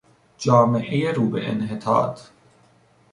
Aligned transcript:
جامعهی 0.39 1.11
روبه 1.11 1.49
انحطاط 1.49 2.21